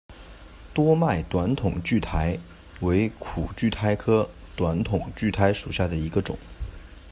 [0.73, 2.39] 多脉短筒苣苔
[2.79, 6.35] 为苦苣苔科短筒苣苔属下的一个种。